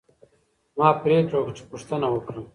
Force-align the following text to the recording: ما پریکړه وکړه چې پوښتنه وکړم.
ما 0.77 0.87
پریکړه 1.03 1.37
وکړه 1.39 1.53
چې 1.57 1.63
پوښتنه 1.71 2.05
وکړم. 2.09 2.45